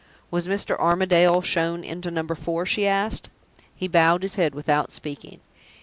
"Was 0.31 0.47
Mr. 0.47 0.75
Armadale 0.79 1.43
shown 1.43 1.83
into 1.83 2.09
Number 2.09 2.33
Four?" 2.33 2.65
she 2.65 2.87
asked. 2.87 3.29
He 3.75 3.87
bowed 3.87 4.23
his 4.23 4.33
head 4.33 4.55
without 4.55 4.91
speaking. 4.91 5.41